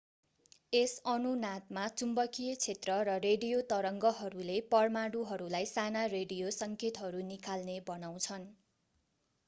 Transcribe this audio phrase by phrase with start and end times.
[0.73, 8.49] यस अनुनादमा चुम्बकीय क्षेत्र र रेडियो तरङ्गहरूले परमाणुहरूलाई साना रेडियो सङ्केतहरू निकाल्ने बनाउँछन्